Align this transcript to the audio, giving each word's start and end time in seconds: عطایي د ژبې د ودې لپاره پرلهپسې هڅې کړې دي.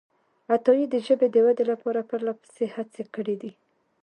عطایي 0.53 0.85
د 0.89 0.95
ژبې 1.07 1.27
د 1.31 1.37
ودې 1.45 1.65
لپاره 1.71 2.07
پرلهپسې 2.09 2.65
هڅې 2.75 3.03
کړې 3.13 3.35
دي. 3.41 3.51